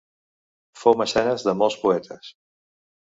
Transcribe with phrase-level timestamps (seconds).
[0.83, 2.33] Fou mecenes de molts poetes.